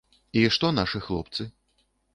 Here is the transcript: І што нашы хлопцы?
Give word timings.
І 0.41 0.43
што 0.55 0.71
нашы 0.79 1.05
хлопцы? 1.11 1.49